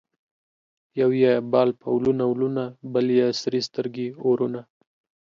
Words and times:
یو 0.99 1.09
یې 1.23 1.33
بال 1.51 1.69
په 1.79 1.87
ولونه 1.95 2.23
ولونه 2.29 2.63
ـ 2.79 2.89
بل 2.93 3.05
یې 3.17 3.27
سرې 3.41 3.61
سترګې 3.67 4.07
اورونه 4.23 4.61